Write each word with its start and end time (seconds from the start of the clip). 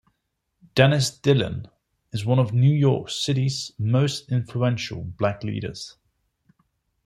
Dennis 0.73 1.15
Dillon 1.21 1.67
is 2.11 2.25
one 2.25 2.39
of 2.39 2.53
New 2.55 2.73
York 2.73 3.11
City's 3.11 3.71
most 3.77 4.31
influential 4.31 5.03
black 5.03 5.43
leaders. 5.43 5.95